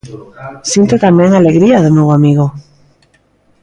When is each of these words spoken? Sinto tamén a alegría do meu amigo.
Sinto 0.71 0.95
tamén 1.05 1.29
a 1.31 1.39
alegría 1.41 1.83
do 1.83 1.95
meu 1.97 2.07
amigo. 2.17 2.45